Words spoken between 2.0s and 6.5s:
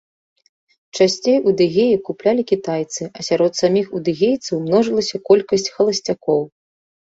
куплялі кітайцы, а сярод саміх удэгейцаў множылася колькасць халасцякоў.